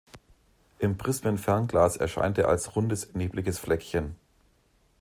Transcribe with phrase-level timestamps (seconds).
[0.79, 4.15] Im Prismenfernglas erscheint er als rundes nebliges Fleckchen.